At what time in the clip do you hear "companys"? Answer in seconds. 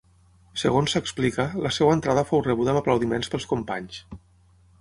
3.55-4.01